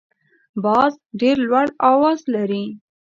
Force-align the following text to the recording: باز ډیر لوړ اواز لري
باز 0.63 0.93
ډیر 1.19 1.35
لوړ 1.47 1.67
اواز 1.91 2.19
لري 2.33 2.63